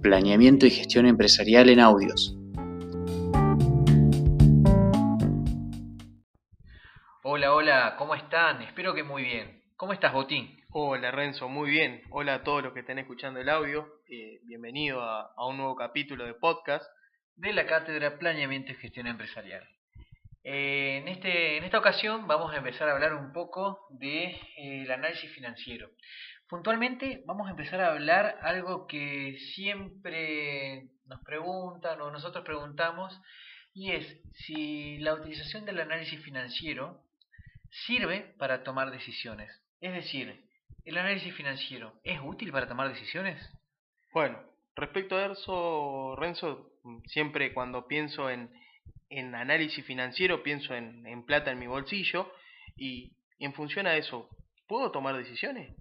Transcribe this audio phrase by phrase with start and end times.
[0.00, 2.34] Planeamiento y Gestión Empresarial en Audios.
[7.22, 8.62] Hola, hola, ¿cómo están?
[8.62, 9.62] Espero que muy bien.
[9.76, 10.58] ¿Cómo estás, Botín?
[10.70, 12.02] Hola Renzo, muy bien.
[12.10, 14.00] Hola a todos los que estén escuchando el audio.
[14.08, 16.84] Eh, bienvenido a, un nuevo capítulo de podcast
[17.36, 19.62] de la Cátedra Planeamiento y Gestión Empresarial.
[20.44, 24.84] Eh, en, este, en esta ocasión vamos a empezar a hablar un poco del de,
[24.84, 25.90] eh, análisis financiero.
[26.50, 33.16] Puntualmente vamos a empezar a hablar algo que siempre nos preguntan o nosotros preguntamos
[33.72, 37.04] y es si la utilización del análisis financiero
[37.86, 39.48] sirve para tomar decisiones.
[39.80, 40.44] Es decir,
[40.84, 43.40] ¿el análisis financiero es útil para tomar decisiones?
[44.12, 44.42] Bueno,
[44.74, 46.72] respecto a eso, Renzo,
[47.06, 48.50] siempre cuando pienso en,
[49.08, 52.32] en análisis financiero pienso en, en plata en mi bolsillo
[52.76, 54.28] y en función a eso,
[54.66, 55.76] ¿puedo tomar decisiones?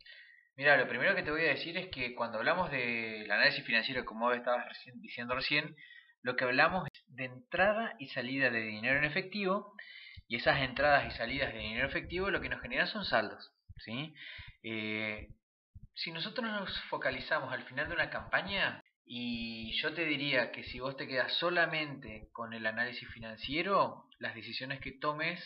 [0.60, 4.04] Mira, lo primero que te voy a decir es que cuando hablamos del análisis financiero,
[4.04, 5.74] como estabas diciendo recién,
[6.22, 9.74] lo que hablamos es de entrada y salida de dinero en efectivo,
[10.28, 13.54] y esas entradas y salidas de dinero efectivo lo que nos generan son saldos.
[13.86, 14.14] ¿sí?
[14.62, 15.30] Eh,
[15.94, 20.82] si nosotros nos focalizamos al final de una campaña, y yo te diría que si
[20.82, 25.40] vos te quedas solamente con el análisis financiero, las decisiones que tomes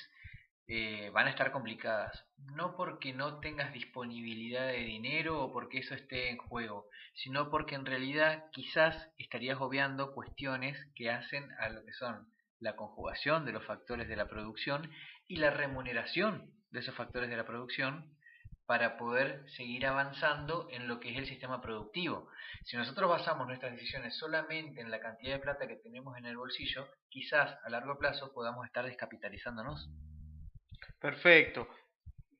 [0.67, 2.25] eh, van a estar complicadas.
[2.37, 7.75] No porque no tengas disponibilidad de dinero o porque eso esté en juego, sino porque
[7.75, 12.27] en realidad quizás estarías obviando cuestiones que hacen a lo que son
[12.59, 14.89] la conjugación de los factores de la producción
[15.27, 18.13] y la remuneración de esos factores de la producción
[18.65, 22.29] para poder seguir avanzando en lo que es el sistema productivo.
[22.63, 26.37] Si nosotros basamos nuestras decisiones solamente en la cantidad de plata que tenemos en el
[26.37, 29.89] bolsillo, quizás a largo plazo podamos estar descapitalizándonos.
[30.99, 31.67] Perfecto.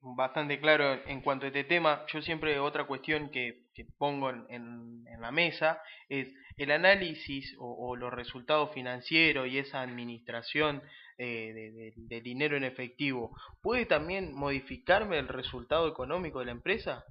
[0.00, 2.04] Bastante claro en cuanto a este tema.
[2.12, 3.64] Yo siempre otra cuestión que,
[3.96, 10.82] pongo en, la mesa es el análisis o, los resultados financieros y esa administración
[11.16, 13.34] eh, de, dinero en efectivo.
[13.62, 17.04] ¿Puede también modificarme el resultado económico de la empresa?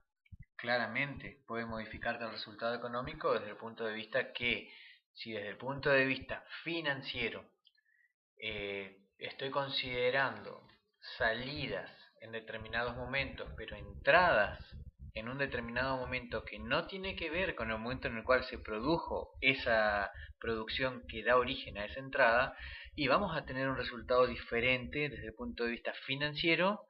[0.56, 4.72] Claramente, puede modificarte el resultado económico desde el punto de vista que,
[5.14, 7.44] si desde el punto de vista financiero
[8.38, 10.68] eh, estoy considerando
[11.18, 11.92] salidas
[12.22, 14.60] en determinados momentos, pero entradas
[15.14, 18.44] en un determinado momento que no tiene que ver con el momento en el cual
[18.46, 22.58] se produjo esa producción que da origen a esa entrada,
[22.96, 26.88] y vamos a tener un resultado diferente desde el punto de vista financiero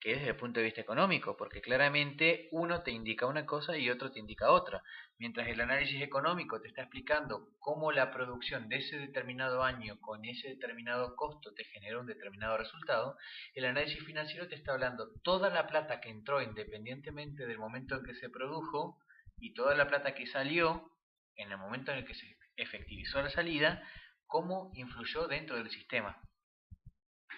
[0.00, 3.90] que desde el punto de vista económico, porque claramente uno te indica una cosa y
[3.90, 4.82] otro te indica otra.
[5.18, 10.24] Mientras el análisis económico te está explicando cómo la producción de ese determinado año con
[10.24, 13.18] ese determinado costo te genera un determinado resultado,
[13.54, 18.04] el análisis financiero te está hablando toda la plata que entró independientemente del momento en
[18.04, 18.98] que se produjo
[19.36, 20.90] y toda la plata que salió
[21.36, 23.82] en el momento en el que se efectivizó la salida,
[24.26, 26.18] cómo influyó dentro del sistema.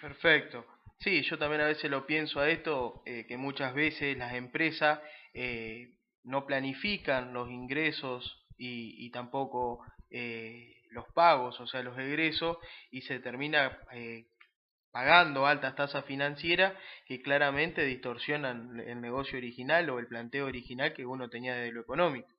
[0.01, 0.65] Perfecto.
[0.99, 4.99] Sí, yo también a veces lo pienso a esto, eh, que muchas veces las empresas
[5.33, 12.57] eh, no planifican los ingresos y, tampoco eh, los pagos, o sea, los egresos,
[12.91, 13.77] y se termina
[14.91, 16.73] pagando altas tasas financieras
[17.07, 21.81] que claramente distorsionan el negocio original o el planteo original que uno tenía desde lo
[21.81, 22.29] económico.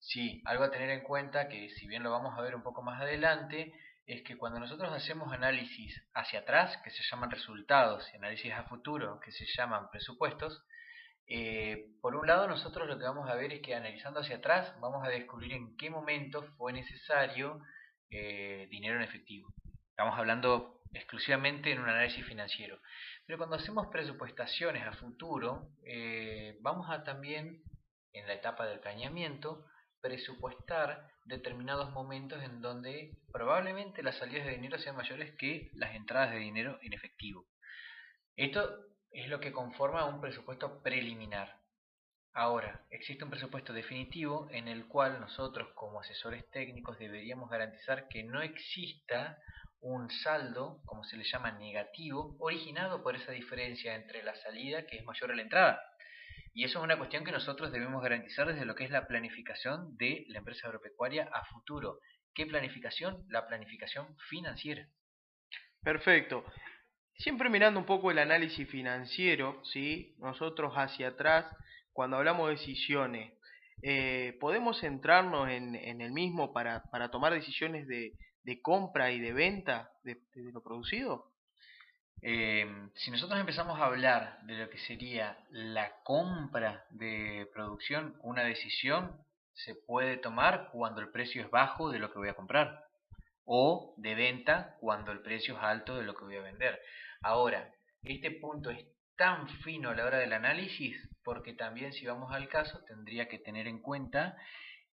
[0.00, 2.82] Sí, algo a tener en cuenta que si bien lo vamos a ver un poco
[2.82, 3.72] más adelante,
[4.08, 8.64] es que cuando nosotros hacemos análisis hacia atrás, que se llaman resultados, y análisis a
[8.64, 10.64] futuro, que se llaman presupuestos,
[11.26, 14.74] eh, por un lado nosotros lo que vamos a ver es que analizando hacia atrás
[14.80, 17.60] vamos a descubrir en qué momento fue necesario
[18.08, 19.52] eh, dinero en efectivo.
[19.90, 22.80] Estamos hablando exclusivamente en un análisis financiero.
[23.26, 27.62] Pero cuando hacemos presupuestaciones a futuro, eh, vamos a también,
[28.14, 29.66] en la etapa del planeamiento,
[30.08, 36.32] presupuestar determinados momentos en donde probablemente las salidas de dinero sean mayores que las entradas
[36.32, 37.44] de dinero en efectivo.
[38.34, 41.60] Esto es lo que conforma un presupuesto preliminar.
[42.32, 48.24] Ahora, existe un presupuesto definitivo en el cual nosotros como asesores técnicos deberíamos garantizar que
[48.24, 49.36] no exista
[49.80, 54.96] un saldo, como se le llama negativo, originado por esa diferencia entre la salida que
[54.96, 55.82] es mayor a la entrada.
[56.54, 59.96] Y eso es una cuestión que nosotros debemos garantizar desde lo que es la planificación
[59.96, 62.00] de la empresa agropecuaria a futuro.
[62.34, 63.24] ¿Qué planificación?
[63.28, 64.88] La planificación financiera.
[65.82, 66.44] Perfecto.
[67.14, 70.14] Siempre mirando un poco el análisis financiero, ¿sí?
[70.18, 71.46] nosotros hacia atrás,
[71.92, 73.32] cuando hablamos de decisiones,
[73.82, 78.12] eh, ¿podemos centrarnos en, el mismo para, tomar decisiones de,
[78.62, 80.20] compra y de venta de
[80.52, 81.32] lo producido?
[82.20, 88.42] Em, si nosotros empezamos a hablar de lo que sería la compra de producción, una
[88.42, 89.16] decisión
[89.54, 92.84] se puede tomar cuando el precio es bajo de lo que voy a comprar
[93.44, 96.80] o de venta cuando el precio es alto de lo que voy a vender.
[97.22, 97.72] Ahora,
[98.02, 98.84] este punto es
[99.16, 103.38] tan fino a la hora del análisis porque también si vamos al caso tendría que
[103.38, 104.36] tener en cuenta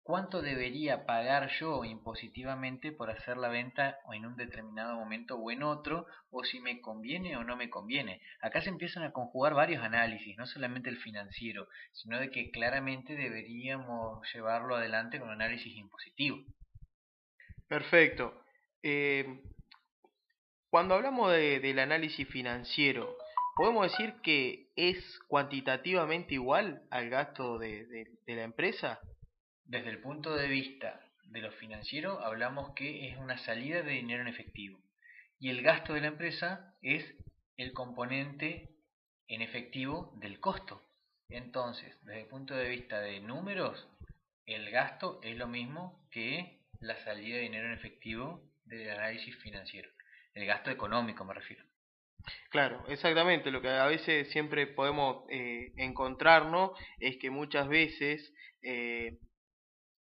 [0.08, 5.62] cuánto debería pagar yo impositivamente por hacer la venta en un determinado momento o en
[5.62, 8.22] otro, o si me conviene o no me conviene.
[8.40, 13.16] Acá se empiezan a conjugar varios análisis, no solamente el financiero, sino de que claramente
[13.16, 16.38] deberíamos llevarlo adelante con análisis impositivo.
[17.69, 18.32] Perfecto.
[18.82, 19.43] Eh,
[20.70, 23.14] cuando hablamos del análisis financiero,
[23.54, 28.99] ¿podemos decir que es cuantitativamente igual al gasto de la empresa?
[29.69, 34.23] Desde el punto de vista de lo financiero, hablamos que es una salida de dinero
[34.23, 34.81] en efectivo.
[35.38, 37.05] Y el gasto de la empresa es
[37.59, 38.70] el componente
[39.26, 40.82] en efectivo del costo.
[41.29, 43.87] Entonces, desde el punto de vista de números,
[44.47, 49.91] el gasto es lo mismo que la salida de dinero en efectivo del análisis financiero.
[50.32, 51.62] El gasto económico me refiero.
[52.49, 53.50] Claro, exactamente.
[53.50, 58.32] Lo que a veces siempre podemos eh, encontrarnos es que muchas veces
[58.62, 59.19] eh,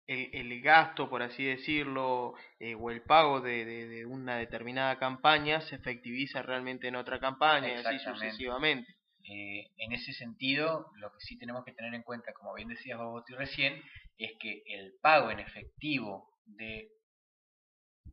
[0.06, 5.76] el, gasto, por así decirlo, eh, o el pago de, de, una determinada campaña se
[5.76, 8.94] efectiviza realmente en otra campaña y así sucesivamente.
[9.26, 12.98] Eh, en ese sentido, lo que sí tenemos que tener en cuenta, como bien decías
[12.98, 13.82] Boboti recién,
[14.18, 16.90] es que el pago en efectivo de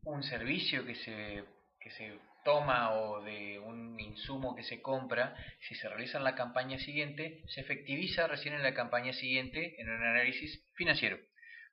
[0.04, 1.44] un servicio que se,
[1.80, 5.36] que se toma o de un insumo que se compra,
[5.68, 9.90] si se realiza en la campaña siguiente, se efectiviza recién en la campaña siguiente en
[9.90, 11.20] un análisis financiero.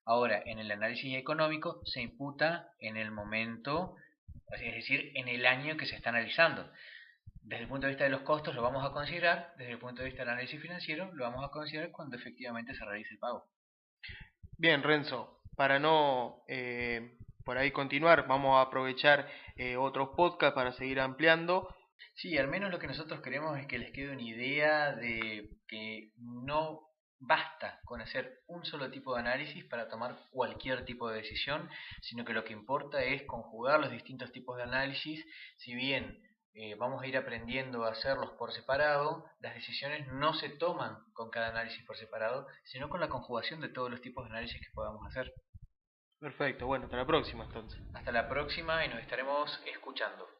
[0.08, 3.94] Ahora, en el análisis económico se imputa en el momento,
[4.52, 6.72] es decir, en el año que se está analizando.
[7.42, 10.00] Desde el punto de vista de los costos lo vamos a considerar, desde el punto
[10.00, 13.44] de vista del análisis financiero lo vamos a considerar cuando efectivamente se realice el pago.
[14.56, 20.72] Bien, Renzo, para no eh, por ahí continuar, vamos a aprovechar eh, otros podcasts para
[20.72, 21.68] seguir ampliando.
[22.14, 26.12] Sí, al menos lo que nosotros queremos es que les quede una idea de que
[26.16, 26.87] no
[27.20, 31.68] basta con hacer un solo tipo de análisis para tomar cualquier tipo de decisión,
[32.02, 35.24] sino que lo que importa es conjugar los distintos tipos de análisis,
[35.56, 36.22] si bien
[36.54, 41.30] eh, vamos a ir aprendiendo a hacerlos por separado, las decisiones no se toman con
[41.30, 44.72] cada análisis por separado, sino con la conjugación de todos los tipos de análisis que
[44.74, 45.32] podamos hacer.
[46.18, 47.80] Perfecto, bueno, hasta la próxima entonces.
[47.94, 50.37] Hasta la próxima y nos estaremos escuchando.